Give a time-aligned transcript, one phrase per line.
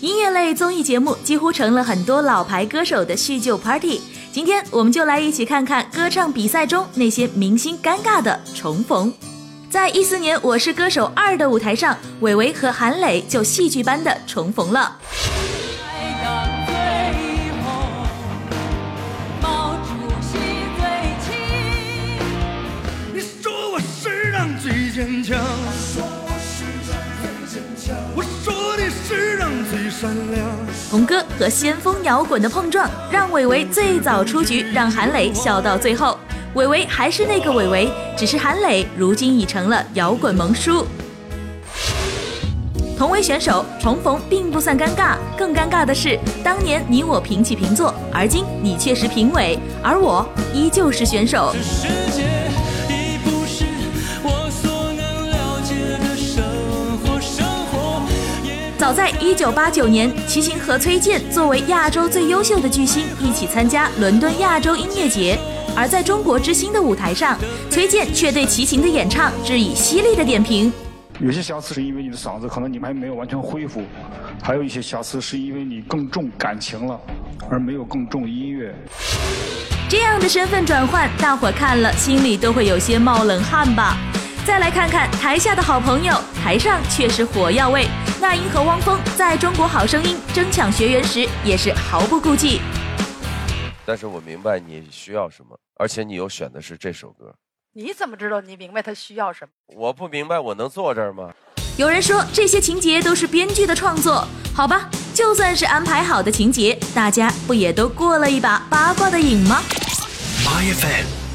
[0.00, 4.00] 音乐类综艺节目几乎成了很多老牌歌手的叙旧 party。
[4.32, 9.12] 今天我们就来一起看看歌唱比赛中那些明星尴尬的重逢。
[9.68, 14.96] 在一四年《我是歌手二》的舞台上，韦唯和韩磊就戏剧般的重逢了。
[24.46, 25.36] 上最坚强，
[28.14, 30.46] 我说你世上最善良。
[30.88, 36.16] 红歌和先锋摇滚的碰撞，让韦唯最早出局，让韩磊笑到最后。
[36.54, 40.86] 韦唯还是那个韦唯，只是韩磊如今已成了摇滚萌叔。
[42.96, 51.52] 同为选手重逢并不算尴尬，更尴尬的是当年你我平起平坐，而今你却是评委，而我依旧是选手。
[58.78, 65.38] 早在一九八九年，齐秦和崔健作为亚洲最优秀的巨星一起参加伦敦亚洲音乐节，
[65.74, 67.38] 而在中国之星的舞台上，
[67.70, 70.70] 崔健却对齐秦的演唱致以犀利的点评。
[71.20, 73.82] 有些瑕疵是因为你的嗓子可能你们还没有完全恢复，
[74.42, 77.00] 还有一些瑕疵是因为你更重感情了，
[77.48, 78.74] 而没有更重音乐。
[79.88, 83.96] 这样的身份转换，大伙看了心里都会有些冒冷汗吧。
[84.46, 87.88] 再来看看台下的好朋友，台上却是火药味。
[88.20, 92.60] 那英和汪峰在中国好声音争抢学员时，也是毫不顾忌。
[93.84, 97.34] 但是我明白你需要什么，而且你又选的是这首歌。
[97.72, 99.50] 你怎么知道你明白他需要什么？
[99.76, 101.32] 我不明白，我能坐这儿吗？
[101.76, 109.60] 有人说这些情节都是编剧的创作，好吧，就算是安排好的情节，大家不也都过了一把八卦的瘾吗
[110.44, 111.25] ？My FM